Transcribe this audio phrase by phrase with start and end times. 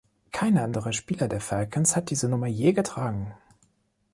[0.31, 3.35] Kein anderer Spieler der Falcons hat diese Nummer je getragen.